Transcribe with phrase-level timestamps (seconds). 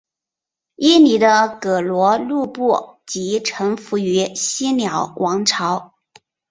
[0.77, 5.93] 伊犁的葛逻禄部即臣服于西辽王朝。